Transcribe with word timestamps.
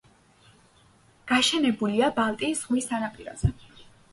გაშენებულია 1.31 2.09
ბალტიის 2.17 2.65
ზღვის 2.65 2.89
სანაპიროზე. 2.93 3.53